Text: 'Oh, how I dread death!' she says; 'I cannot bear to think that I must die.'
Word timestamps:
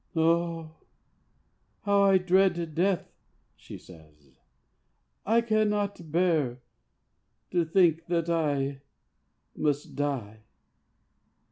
'Oh, 0.15 0.77
how 1.83 2.01
I 2.01 2.17
dread 2.17 2.73
death!' 2.73 3.11
she 3.55 3.77
says; 3.77 4.31
'I 5.27 5.41
cannot 5.41 6.11
bear 6.11 6.57
to 7.51 7.63
think 7.63 8.07
that 8.07 8.27
I 8.27 8.81
must 9.55 9.95
die.' 9.95 10.39